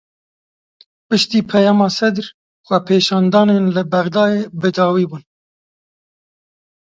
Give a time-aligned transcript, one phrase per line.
[1.07, 2.25] Piştî peyama Sedr
[2.65, 5.23] xwepêşandanên li Bexdayê bi dawî bûn.